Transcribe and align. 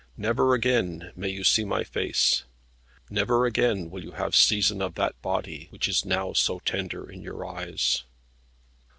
Never 0.17 0.55
again 0.55 1.11
may 1.15 1.29
you 1.29 1.43
see 1.43 1.63
my 1.63 1.83
face. 1.83 2.43
Never 3.11 3.45
again 3.45 3.91
will 3.91 4.03
you 4.03 4.13
have 4.13 4.33
seisin 4.33 4.81
of 4.81 4.95
that 4.95 5.21
body, 5.21 5.67
which 5.69 5.87
is 5.87 6.05
now 6.05 6.33
so 6.33 6.57
tender 6.57 7.07
in 7.07 7.21
your 7.21 7.45
eyes." 7.45 8.01